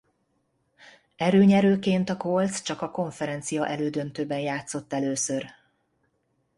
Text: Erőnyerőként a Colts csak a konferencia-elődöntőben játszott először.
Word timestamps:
Erőnyerőként 1.15 2.09
a 2.09 2.17
Colts 2.17 2.61
csak 2.61 2.81
a 2.81 2.91
konferencia-elődöntőben 2.91 4.39
játszott 4.39 4.93
először. 4.93 5.45